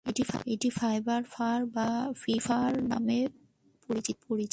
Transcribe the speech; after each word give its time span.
এটি 0.05 0.69
ফাইভ-ফর 0.71 1.59
বা 1.65 1.87
ফিফার 2.21 2.71
নামেও 2.83 3.27
পরিচিত। 3.89 4.17